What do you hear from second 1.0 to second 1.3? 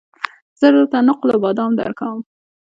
نقل